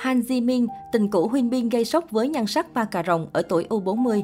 Han 0.00 0.20
Ji 0.20 0.44
Min, 0.44 0.66
tình 0.92 1.08
cũ 1.08 1.28
Huynh 1.28 1.50
Bin 1.50 1.68
gây 1.68 1.84
sốc 1.84 2.10
với 2.10 2.28
nhan 2.28 2.46
sắc 2.46 2.74
ba 2.74 2.84
cà 2.84 3.02
rồng 3.06 3.26
ở 3.32 3.42
tuổi 3.42 3.66
U40. 3.68 4.22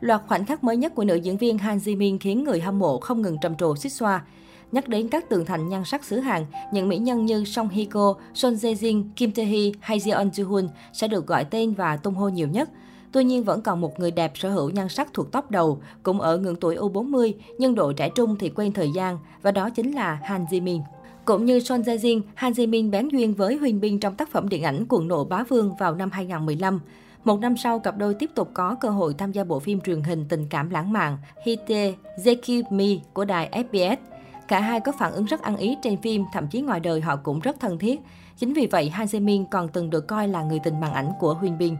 Loạt 0.00 0.22
khoảnh 0.26 0.44
khắc 0.44 0.64
mới 0.64 0.76
nhất 0.76 0.94
của 0.94 1.04
nữ 1.04 1.14
diễn 1.14 1.36
viên 1.36 1.58
Han 1.58 1.78
Ji 1.78 1.96
Min 1.96 2.18
khiến 2.18 2.44
người 2.44 2.60
hâm 2.60 2.78
mộ 2.78 2.98
không 2.98 3.22
ngừng 3.22 3.36
trầm 3.40 3.56
trồ 3.56 3.76
xích 3.76 3.92
xoa. 3.92 4.24
Nhắc 4.72 4.88
đến 4.88 5.08
các 5.08 5.28
tường 5.28 5.44
thành 5.44 5.68
nhan 5.68 5.84
sắc 5.84 6.04
xứ 6.04 6.18
Hàn, 6.18 6.46
những 6.72 6.88
mỹ 6.88 6.98
nhân 6.98 7.26
như 7.26 7.44
Song 7.44 7.68
Hye 7.68 7.84
Kyo, 7.84 8.14
Son 8.34 8.54
Jae 8.54 8.74
Jin, 8.74 9.04
Kim 9.16 9.32
Tae 9.32 9.44
Hee 9.44 9.70
hay 9.80 9.98
Jeon 9.98 10.30
Joo 10.30 10.48
Hoon 10.48 10.68
sẽ 10.92 11.08
được 11.08 11.26
gọi 11.26 11.44
tên 11.44 11.74
và 11.74 11.96
tung 11.96 12.14
hô 12.14 12.28
nhiều 12.28 12.48
nhất. 12.48 12.70
Tuy 13.12 13.24
nhiên 13.24 13.44
vẫn 13.44 13.62
còn 13.62 13.80
một 13.80 14.00
người 14.00 14.10
đẹp 14.10 14.32
sở 14.34 14.50
hữu 14.50 14.70
nhan 14.70 14.88
sắc 14.88 15.08
thuộc 15.12 15.32
top 15.32 15.50
đầu, 15.50 15.80
cũng 16.02 16.20
ở 16.20 16.38
ngưỡng 16.38 16.56
tuổi 16.56 16.76
U40, 16.76 17.32
nhưng 17.58 17.74
độ 17.74 17.92
trẻ 17.92 18.08
trung 18.08 18.36
thì 18.38 18.48
quen 18.48 18.72
thời 18.72 18.90
gian, 18.90 19.18
và 19.42 19.50
đó 19.50 19.70
chính 19.70 19.92
là 19.92 20.18
Han 20.22 20.44
Ji 20.44 20.62
Min. 20.62 20.80
Cũng 21.26 21.44
như 21.44 21.60
Son 21.60 21.82
Jae 21.82 21.96
Jin, 21.96 22.20
Han 22.34 22.52
Ji 22.52 22.68
Min 22.68 22.90
bén 22.90 23.08
duyên 23.08 23.34
với 23.34 23.56
Huỳnh 23.56 23.80
Bin 23.80 24.00
trong 24.00 24.14
tác 24.14 24.32
phẩm 24.32 24.48
điện 24.48 24.62
ảnh 24.62 24.86
Cuồng 24.86 25.08
nộ 25.08 25.24
bá 25.24 25.44
vương 25.48 25.76
vào 25.76 25.94
năm 25.94 26.10
2015. 26.10 26.80
Một 27.24 27.40
năm 27.40 27.56
sau, 27.56 27.78
cặp 27.78 27.98
đôi 27.98 28.14
tiếp 28.14 28.30
tục 28.34 28.50
có 28.54 28.76
cơ 28.80 28.88
hội 28.88 29.14
tham 29.18 29.32
gia 29.32 29.44
bộ 29.44 29.60
phim 29.60 29.80
truyền 29.80 30.02
hình 30.02 30.26
tình 30.28 30.46
cảm 30.50 30.70
lãng 30.70 30.92
mạn 30.92 31.18
Hite 31.44 31.94
Zeki 32.16 32.62
Me 32.70 33.02
của 33.12 33.24
đài 33.24 33.64
SBS. 33.64 34.00
Cả 34.48 34.60
hai 34.60 34.80
có 34.80 34.92
phản 34.98 35.12
ứng 35.12 35.24
rất 35.24 35.42
ăn 35.42 35.56
ý 35.56 35.76
trên 35.82 35.96
phim, 36.02 36.24
thậm 36.32 36.48
chí 36.48 36.60
ngoài 36.60 36.80
đời 36.80 37.00
họ 37.00 37.16
cũng 37.16 37.40
rất 37.40 37.60
thân 37.60 37.78
thiết. 37.78 38.00
Chính 38.38 38.52
vì 38.52 38.66
vậy, 38.66 38.90
Han 38.90 39.06
Ji 39.06 39.24
Min 39.24 39.44
còn 39.50 39.68
từng 39.68 39.90
được 39.90 40.06
coi 40.06 40.28
là 40.28 40.42
người 40.42 40.58
tình 40.64 40.80
màn 40.80 40.92
ảnh 40.92 41.12
của 41.20 41.34
Huynh 41.34 41.58
Bin. 41.58 41.74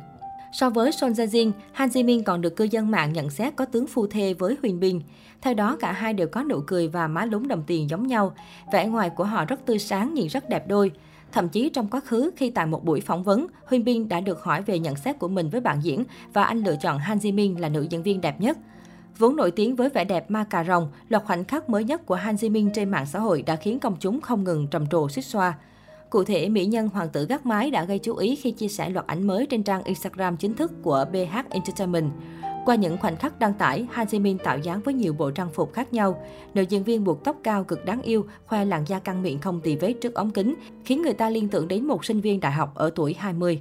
So 0.58 0.70
với 0.70 0.92
Son 0.92 1.12
Jae 1.12 1.26
Jin, 1.26 1.52
Han 1.72 1.88
Ji 1.88 2.04
Min 2.04 2.22
còn 2.22 2.40
được 2.40 2.56
cư 2.56 2.64
dân 2.64 2.90
mạng 2.90 3.12
nhận 3.12 3.30
xét 3.30 3.56
có 3.56 3.64
tướng 3.64 3.86
phu 3.86 4.06
thê 4.06 4.34
với 4.34 4.56
Huyền 4.62 4.80
Bình. 4.80 5.00
Theo 5.40 5.54
đó, 5.54 5.76
cả 5.80 5.92
hai 5.92 6.12
đều 6.14 6.28
có 6.28 6.42
nụ 6.42 6.60
cười 6.66 6.88
và 6.88 7.08
má 7.08 7.24
lúng 7.24 7.48
đồng 7.48 7.62
tiền 7.66 7.90
giống 7.90 8.06
nhau. 8.06 8.34
Vẻ 8.72 8.86
ngoài 8.86 9.10
của 9.10 9.24
họ 9.24 9.44
rất 9.44 9.66
tươi 9.66 9.78
sáng, 9.78 10.14
nhìn 10.14 10.26
rất 10.26 10.48
đẹp 10.48 10.68
đôi. 10.68 10.90
Thậm 11.32 11.48
chí 11.48 11.68
trong 11.68 11.88
quá 11.88 12.00
khứ, 12.00 12.30
khi 12.36 12.50
tại 12.50 12.66
một 12.66 12.84
buổi 12.84 13.00
phỏng 13.00 13.22
vấn, 13.22 13.46
Huyền 13.66 13.84
Bin 13.84 14.08
đã 14.08 14.20
được 14.20 14.42
hỏi 14.42 14.62
về 14.62 14.78
nhận 14.78 14.96
xét 14.96 15.18
của 15.18 15.28
mình 15.28 15.50
với 15.50 15.60
bạn 15.60 15.80
diễn 15.82 16.04
và 16.32 16.44
anh 16.44 16.58
lựa 16.58 16.76
chọn 16.76 16.98
Han 16.98 17.18
Ji 17.18 17.34
Min 17.34 17.56
là 17.56 17.68
nữ 17.68 17.86
diễn 17.90 18.02
viên 18.02 18.20
đẹp 18.20 18.40
nhất. 18.40 18.58
Vốn 19.18 19.36
nổi 19.36 19.50
tiếng 19.50 19.76
với 19.76 19.88
vẻ 19.88 20.04
đẹp 20.04 20.30
ma 20.30 20.44
cà 20.44 20.64
rồng, 20.64 20.88
loạt 21.08 21.24
khoảnh 21.24 21.44
khắc 21.44 21.70
mới 21.70 21.84
nhất 21.84 22.06
của 22.06 22.14
Han 22.14 22.34
Ji 22.34 22.50
Min 22.50 22.70
trên 22.72 22.90
mạng 22.90 23.06
xã 23.06 23.18
hội 23.18 23.42
đã 23.42 23.56
khiến 23.56 23.78
công 23.78 23.96
chúng 24.00 24.20
không 24.20 24.44
ngừng 24.44 24.66
trầm 24.66 24.86
trồ 24.86 25.08
xích 25.08 25.24
xoa. 25.24 25.54
Cụ 26.16 26.24
thể, 26.24 26.48
mỹ 26.48 26.66
nhân 26.66 26.88
hoàng 26.88 27.08
tử 27.08 27.26
gác 27.28 27.46
mái 27.46 27.70
đã 27.70 27.84
gây 27.84 27.98
chú 27.98 28.16
ý 28.16 28.36
khi 28.36 28.50
chia 28.50 28.68
sẻ 28.68 28.90
loạt 28.90 29.06
ảnh 29.06 29.26
mới 29.26 29.46
trên 29.46 29.62
trang 29.62 29.82
Instagram 29.84 30.36
chính 30.36 30.54
thức 30.54 30.72
của 30.82 31.04
BH 31.12 31.36
Entertainment. 31.50 32.10
Qua 32.64 32.74
những 32.74 32.98
khoảnh 32.98 33.16
khắc 33.16 33.38
đăng 33.38 33.54
tải, 33.54 33.86
Han 33.90 34.06
Ji-min 34.06 34.38
tạo 34.38 34.58
dáng 34.58 34.80
với 34.80 34.94
nhiều 34.94 35.12
bộ 35.12 35.30
trang 35.30 35.50
phục 35.50 35.72
khác 35.72 35.92
nhau. 35.92 36.22
Nữ 36.54 36.62
diễn 36.62 36.84
viên 36.84 37.04
buộc 37.04 37.24
tóc 37.24 37.36
cao 37.42 37.64
cực 37.64 37.84
đáng 37.84 38.02
yêu, 38.02 38.26
khoe 38.46 38.64
làn 38.64 38.84
da 38.88 38.98
căng 38.98 39.22
miệng 39.22 39.38
không 39.38 39.60
tì 39.60 39.76
vết 39.76 39.92
trước 39.92 40.14
ống 40.14 40.30
kính, 40.30 40.54
khiến 40.84 41.02
người 41.02 41.12
ta 41.12 41.30
liên 41.30 41.48
tưởng 41.48 41.68
đến 41.68 41.86
một 41.86 42.04
sinh 42.04 42.20
viên 42.20 42.40
đại 42.40 42.52
học 42.52 42.74
ở 42.74 42.90
tuổi 42.94 43.14
20. 43.18 43.60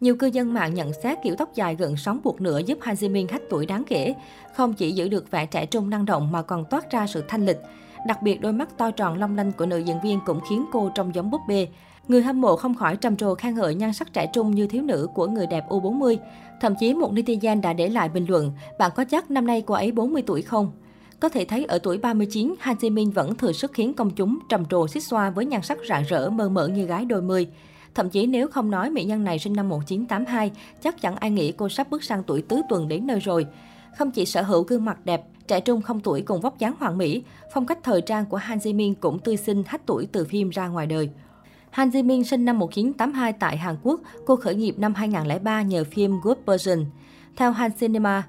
Nhiều 0.00 0.16
cư 0.16 0.26
dân 0.26 0.54
mạng 0.54 0.74
nhận 0.74 0.92
xét 1.02 1.18
kiểu 1.24 1.34
tóc 1.38 1.54
dài 1.54 1.76
gần 1.76 1.96
sóng 1.96 2.20
buộc 2.24 2.40
nửa 2.40 2.58
giúp 2.58 2.78
Han 2.80 2.96
Ji-min 2.96 3.26
hách 3.30 3.42
tuổi 3.50 3.66
đáng 3.66 3.84
kể. 3.88 4.14
Không 4.54 4.72
chỉ 4.72 4.92
giữ 4.92 5.08
được 5.08 5.30
vẻ 5.30 5.46
trẻ 5.46 5.66
trung 5.66 5.90
năng 5.90 6.04
động 6.04 6.32
mà 6.32 6.42
còn 6.42 6.64
toát 6.64 6.90
ra 6.90 7.06
sự 7.06 7.24
thanh 7.28 7.46
lịch. 7.46 7.58
Đặc 8.06 8.22
biệt 8.22 8.40
đôi 8.40 8.52
mắt 8.52 8.78
to 8.78 8.90
tròn 8.90 9.18
long 9.18 9.36
lanh 9.36 9.52
của 9.52 9.66
nữ 9.66 9.78
diễn 9.78 10.00
viên 10.00 10.18
cũng 10.26 10.40
khiến 10.50 10.66
cô 10.72 10.90
trông 10.94 11.14
giống 11.14 11.30
búp 11.30 11.40
bê. 11.48 11.68
Người 12.10 12.22
hâm 12.22 12.40
mộ 12.40 12.56
không 12.56 12.74
khỏi 12.74 12.96
trầm 12.96 13.16
trồ 13.16 13.34
khen 13.34 13.54
ngợi 13.54 13.74
nhan 13.74 13.92
sắc 13.92 14.12
trẻ 14.12 14.26
trung 14.32 14.50
như 14.50 14.66
thiếu 14.66 14.82
nữ 14.82 15.08
của 15.14 15.26
người 15.26 15.46
đẹp 15.46 15.68
U40. 15.68 16.16
Thậm 16.60 16.74
chí 16.80 16.94
một 16.94 17.12
netizen 17.12 17.60
đã 17.60 17.72
để 17.72 17.88
lại 17.88 18.08
bình 18.08 18.26
luận, 18.28 18.52
bạn 18.78 18.90
có 18.96 19.04
chắc 19.04 19.30
năm 19.30 19.46
nay 19.46 19.62
cô 19.66 19.74
ấy 19.74 19.92
40 19.92 20.22
tuổi 20.26 20.42
không? 20.42 20.72
Có 21.20 21.28
thể 21.28 21.44
thấy 21.44 21.64
ở 21.64 21.78
tuổi 21.78 21.98
39, 21.98 22.54
Han 22.60 22.76
Ji 22.76 22.92
Min 22.92 23.10
vẫn 23.10 23.34
thừa 23.34 23.52
sức 23.52 23.72
khiến 23.72 23.94
công 23.94 24.10
chúng 24.10 24.38
trầm 24.48 24.64
trồ 24.64 24.88
xích 24.88 25.04
xoa 25.04 25.30
với 25.30 25.44
nhan 25.46 25.62
sắc 25.62 25.78
rạng 25.88 26.04
rỡ 26.08 26.30
mơ 26.30 26.48
mỡ 26.48 26.68
như 26.68 26.86
gái 26.86 27.04
đôi 27.04 27.22
mươi. 27.22 27.48
Thậm 27.94 28.10
chí 28.10 28.26
nếu 28.26 28.48
không 28.48 28.70
nói 28.70 28.90
mỹ 28.90 29.04
nhân 29.04 29.24
này 29.24 29.38
sinh 29.38 29.52
năm 29.52 29.68
1982, 29.68 30.50
chắc 30.82 31.00
chẳng 31.00 31.16
ai 31.16 31.30
nghĩ 31.30 31.52
cô 31.52 31.68
sắp 31.68 31.90
bước 31.90 32.04
sang 32.04 32.22
tuổi 32.22 32.42
tứ 32.42 32.60
tuần 32.68 32.88
đến 32.88 33.06
nơi 33.06 33.20
rồi. 33.20 33.46
Không 33.98 34.10
chỉ 34.10 34.26
sở 34.26 34.42
hữu 34.42 34.62
gương 34.62 34.84
mặt 34.84 34.98
đẹp, 35.04 35.22
trẻ 35.48 35.60
trung 35.60 35.82
không 35.82 36.00
tuổi 36.00 36.22
cùng 36.22 36.40
vóc 36.40 36.58
dáng 36.58 36.74
hoàn 36.78 36.98
mỹ, 36.98 37.22
phong 37.54 37.66
cách 37.66 37.78
thời 37.82 38.00
trang 38.00 38.26
của 38.26 38.36
Han 38.36 38.58
Ji 38.58 38.74
Min 38.74 38.94
cũng 38.94 39.18
tươi 39.18 39.36
xinh 39.36 39.62
hách 39.66 39.86
tuổi 39.86 40.06
từ 40.12 40.24
phim 40.24 40.50
ra 40.50 40.68
ngoài 40.68 40.86
đời. 40.86 41.10
Han 41.70 41.90
Ji 41.90 42.04
Min 42.04 42.24
sinh 42.24 42.44
năm 42.44 42.58
1982 42.58 43.32
tại 43.32 43.56
Hàn 43.56 43.76
Quốc, 43.82 44.00
cô 44.26 44.36
khởi 44.36 44.54
nghiệp 44.54 44.78
năm 44.78 44.94
2003 44.94 45.62
nhờ 45.62 45.84
phim 45.84 46.20
Good 46.22 46.38
Person. 46.46 46.84
Theo 47.36 47.52
Han 47.52 47.70
Cinema, 47.72 48.22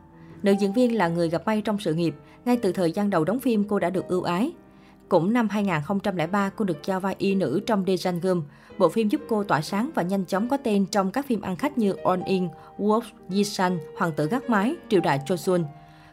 nữ 0.43 0.51
diễn 0.59 0.73
viên 0.73 0.95
là 0.95 1.07
người 1.07 1.29
gặp 1.29 1.41
may 1.45 1.61
trong 1.61 1.79
sự 1.79 1.93
nghiệp. 1.93 2.15
Ngay 2.45 2.57
từ 2.57 2.71
thời 2.71 2.91
gian 2.91 3.09
đầu 3.09 3.23
đóng 3.23 3.39
phim, 3.39 3.63
cô 3.63 3.79
đã 3.79 3.89
được 3.89 4.07
ưu 4.07 4.23
ái. 4.23 4.53
Cũng 5.09 5.33
năm 5.33 5.49
2003, 5.49 6.49
cô 6.55 6.65
được 6.65 6.77
giao 6.85 6.99
vai 6.99 7.15
y 7.17 7.35
nữ 7.35 7.61
trong 7.65 7.85
Dejangum. 7.85 8.41
Bộ 8.77 8.89
phim 8.89 9.09
giúp 9.09 9.21
cô 9.29 9.43
tỏa 9.43 9.61
sáng 9.61 9.89
và 9.95 10.03
nhanh 10.03 10.25
chóng 10.25 10.49
có 10.49 10.57
tên 10.57 10.85
trong 10.85 11.11
các 11.11 11.25
phim 11.25 11.41
ăn 11.41 11.55
khách 11.55 11.77
như 11.77 11.93
On 12.03 12.23
In, 12.23 12.47
Wolf, 12.77 13.01
Yisan, 13.29 13.79
Hoàng 13.97 14.11
tử 14.15 14.27
gác 14.27 14.49
mái, 14.49 14.75
Triều 14.89 15.01
đại 15.01 15.19
Chosun. 15.25 15.63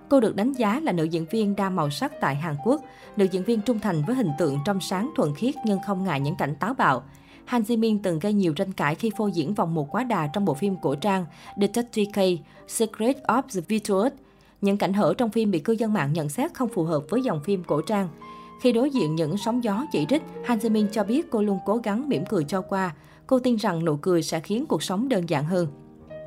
Cô 0.08 0.20
được 0.20 0.36
đánh 0.36 0.52
giá 0.52 0.80
là 0.80 0.92
nữ 0.92 1.04
diễn 1.04 1.26
viên 1.30 1.56
đa 1.56 1.70
màu 1.70 1.90
sắc 1.90 2.12
tại 2.20 2.34
Hàn 2.34 2.56
Quốc, 2.64 2.80
nữ 3.16 3.24
diễn 3.24 3.44
viên 3.44 3.60
trung 3.60 3.78
thành 3.78 4.02
với 4.06 4.16
hình 4.16 4.30
tượng 4.38 4.58
trong 4.64 4.80
sáng 4.80 5.10
thuần 5.16 5.34
khiết 5.34 5.54
nhưng 5.64 5.78
không 5.86 6.04
ngại 6.04 6.20
những 6.20 6.36
cảnh 6.36 6.54
táo 6.60 6.74
bạo. 6.74 7.02
Han 7.48 7.62
Ji 7.62 7.78
Min 7.78 7.98
từng 7.98 8.18
gây 8.18 8.32
nhiều 8.32 8.52
tranh 8.52 8.72
cãi 8.72 8.94
khi 8.94 9.10
phô 9.16 9.26
diễn 9.26 9.54
vòng 9.54 9.74
một 9.74 9.94
quá 9.94 10.04
đà 10.04 10.26
trong 10.26 10.44
bộ 10.44 10.54
phim 10.54 10.76
cổ 10.82 10.94
trang 10.94 11.26
Detective 11.56 12.04
K, 12.12 12.40
Secret 12.70 13.16
of 13.22 13.42
the 13.54 13.60
Virtuous. 13.68 14.12
Những 14.60 14.76
cảnh 14.76 14.92
hở 14.92 15.14
trong 15.18 15.30
phim 15.30 15.50
bị 15.50 15.58
cư 15.58 15.72
dân 15.72 15.92
mạng 15.92 16.12
nhận 16.12 16.28
xét 16.28 16.54
không 16.54 16.68
phù 16.68 16.84
hợp 16.84 17.02
với 17.08 17.22
dòng 17.22 17.40
phim 17.44 17.64
cổ 17.64 17.80
trang. 17.80 18.08
Khi 18.62 18.72
đối 18.72 18.90
diện 18.90 19.14
những 19.14 19.36
sóng 19.38 19.64
gió 19.64 19.84
chỉ 19.92 20.06
trích, 20.08 20.22
Han 20.44 20.58
Ji 20.58 20.70
Min 20.70 20.88
cho 20.92 21.04
biết 21.04 21.30
cô 21.30 21.42
luôn 21.42 21.58
cố 21.66 21.76
gắng 21.76 22.08
mỉm 22.08 22.24
cười 22.28 22.44
cho 22.44 22.60
qua. 22.60 22.94
Cô 23.26 23.38
tin 23.38 23.56
rằng 23.56 23.84
nụ 23.84 23.96
cười 23.96 24.22
sẽ 24.22 24.40
khiến 24.40 24.66
cuộc 24.66 24.82
sống 24.82 25.08
đơn 25.08 25.28
giản 25.28 25.44
hơn. 25.44 25.68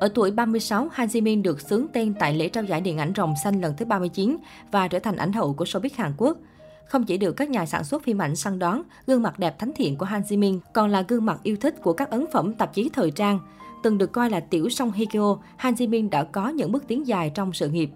Ở 0.00 0.08
tuổi 0.14 0.30
36, 0.30 0.88
Han 0.92 1.08
Ji 1.08 1.22
Min 1.22 1.42
được 1.42 1.60
xướng 1.60 1.86
tên 1.92 2.14
tại 2.18 2.34
lễ 2.34 2.48
trao 2.48 2.64
giải 2.64 2.80
điện 2.80 2.98
ảnh 2.98 3.12
Rồng 3.16 3.34
Xanh 3.44 3.60
lần 3.60 3.74
thứ 3.76 3.84
39 3.84 4.36
và 4.70 4.88
trở 4.88 4.98
thành 4.98 5.16
ảnh 5.16 5.32
hậu 5.32 5.54
của 5.54 5.64
showbiz 5.64 5.90
Hàn 5.96 6.12
Quốc. 6.16 6.38
Không 6.86 7.04
chỉ 7.04 7.16
được 7.16 7.32
các 7.32 7.50
nhà 7.50 7.66
sản 7.66 7.84
xuất 7.84 8.02
phim 8.02 8.22
ảnh 8.22 8.36
săn 8.36 8.58
đón, 8.58 8.82
gương 9.06 9.22
mặt 9.22 9.38
đẹp 9.38 9.58
thánh 9.58 9.72
thiện 9.76 9.96
của 9.96 10.06
Han 10.06 10.22
Ji 10.22 10.38
Min 10.38 10.60
còn 10.72 10.90
là 10.90 11.02
gương 11.08 11.26
mặt 11.26 11.40
yêu 11.42 11.56
thích 11.60 11.74
của 11.82 11.92
các 11.92 12.10
ấn 12.10 12.24
phẩm 12.32 12.52
tạp 12.52 12.74
chí 12.74 12.90
thời 12.92 13.10
trang. 13.10 13.38
Từng 13.82 13.98
được 13.98 14.12
coi 14.12 14.30
là 14.30 14.40
tiểu 14.40 14.68
song 14.68 14.92
Hikyo, 14.92 15.36
Han 15.56 15.74
Ji 15.74 15.88
Min 15.88 16.10
đã 16.10 16.24
có 16.24 16.48
những 16.48 16.72
bước 16.72 16.84
tiến 16.88 17.06
dài 17.06 17.30
trong 17.34 17.52
sự 17.52 17.68
nghiệp. 17.68 17.90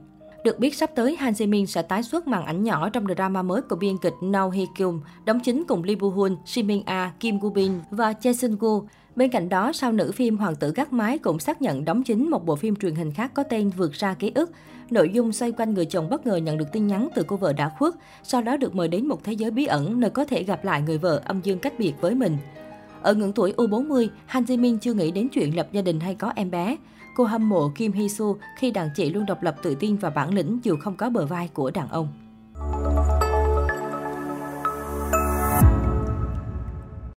Được 0.45 0.59
biết 0.59 0.75
sắp 0.75 0.91
tới, 0.95 1.17
Han 1.17 1.33
Ji 1.33 1.49
Min 1.49 1.67
sẽ 1.67 1.83
tái 1.83 2.03
xuất 2.03 2.27
màn 2.27 2.45
ảnh 2.45 2.65
nhỏ 2.65 2.89
trong 2.89 3.07
drama 3.15 3.43
mới 3.43 3.63
của 3.63 3.77
biên 3.77 3.99
kịch 3.99 4.15
Nao 4.23 4.51
Hee 4.51 4.65
Kyung, 4.77 5.01
đóng 5.25 5.41
chính 5.41 5.65
cùng 5.69 5.85
Lee 5.85 5.97
Boo 5.97 6.09
Hoon, 6.09 6.37
Shin 6.45 6.67
Min 6.67 6.83
A, 6.87 7.13
Kim 7.21 7.39
Gu 7.41 7.51
Bin 7.51 7.73
và 7.91 8.13
Jae 8.13 8.33
Sun 8.33 8.57
Gu. 8.61 8.83
Bên 9.17 9.31
cạnh 9.31 9.49
đó, 9.49 9.73
sao 9.73 9.93
nữ 9.93 10.13
phim 10.13 10.37
Hoàng 10.37 10.57
tử 10.57 10.73
gác 10.77 10.93
mái 10.93 11.19
cũng 11.19 11.39
xác 11.39 11.63
nhận 11.63 11.85
đóng 11.85 12.03
chính 12.03 12.31
một 12.31 12.47
bộ 12.47 12.57
phim 12.57 12.77
truyền 12.77 12.95
hình 12.95 13.13
khác 13.13 13.31
có 13.35 13.43
tên 13.43 13.71
Vượt 13.71 13.93
ra 13.93 14.15
ký 14.15 14.33
ức. 14.35 14.51
Nội 14.91 15.11
dung 15.13 15.33
xoay 15.33 15.53
quanh 15.53 15.75
người 15.75 15.85
chồng 15.85 16.09
bất 16.11 16.27
ngờ 16.27 16.37
nhận 16.37 16.59
được 16.59 16.73
tin 16.73 16.87
nhắn 16.87 17.09
từ 17.15 17.23
cô 17.27 17.37
vợ 17.37 17.53
đã 17.53 17.69
khuất, 17.69 17.95
sau 18.23 18.43
đó 18.43 18.57
được 18.57 18.75
mời 18.75 18.89
đến 18.89 19.07
một 19.07 19.25
thế 19.25 19.33
giới 19.33 19.51
bí 19.51 19.67
ẩn 19.67 20.01
nơi 20.01 20.11
có 20.11 20.25
thể 20.25 20.43
gặp 20.43 20.65
lại 20.65 20.83
người 20.83 20.99
vợ 20.99 21.23
âm 21.25 21.41
dương 21.43 21.59
cách 21.59 21.73
biệt 21.79 21.93
với 22.01 22.15
mình. 22.15 22.37
Ở 23.03 23.15
ngưỡng 23.15 23.33
tuổi 23.33 23.53
U40, 23.57 24.09
Han 24.27 24.45
Ji 24.45 24.61
Min 24.61 24.79
chưa 24.79 24.95
nghĩ 24.95 25.11
đến 25.11 25.29
chuyện 25.29 25.57
lập 25.57 25.69
gia 25.73 25.83
đình 25.83 26.01
hay 26.01 26.15
có 26.15 26.33
em 26.37 26.51
bé. 26.51 26.77
Cô 27.17 27.25
hâm 27.25 27.49
mộ 27.49 27.71
Kim 27.75 27.93
Hee 27.93 28.09
Soo 28.09 28.27
khi 28.59 28.71
đàn 28.71 28.89
chị 28.95 29.11
luôn 29.11 29.27
độc 29.27 29.43
lập 29.43 29.57
tự 29.63 29.75
tin 29.75 29.97
và 29.97 30.11
bản 30.11 30.35
lĩnh 30.35 30.59
dù 30.63 30.77
không 30.77 30.97
có 30.97 31.11
bờ 31.11 31.27
vai 31.27 31.49
của 31.55 31.71
đàn 31.71 31.89
ông. 31.89 32.26